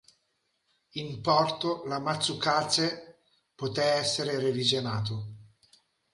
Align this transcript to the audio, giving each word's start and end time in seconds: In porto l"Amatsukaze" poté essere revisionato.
In 0.93 1.21
porto 1.21 1.83
l"Amatsukaze" 1.85 3.19
poté 3.53 3.83
essere 3.83 4.39
revisionato. 4.39 5.27